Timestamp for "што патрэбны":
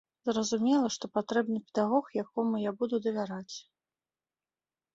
0.95-1.59